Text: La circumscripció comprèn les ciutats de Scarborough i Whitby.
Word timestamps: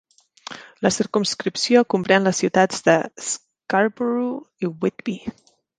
La 0.85 0.91
circumscripció 0.95 1.83
comprèn 1.95 2.27
les 2.31 2.41
ciutats 2.45 2.83
de 2.89 2.97
Scarborough 3.29 4.65
i 4.69 4.73
Whitby. 4.77 5.21